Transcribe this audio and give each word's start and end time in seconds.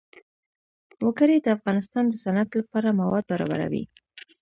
وګړي 1.05 1.37
د 1.41 1.47
افغانستان 1.57 2.03
د 2.07 2.13
صنعت 2.23 2.49
لپاره 2.59 2.97
مواد 2.99 3.23
برابروي. 3.31 3.83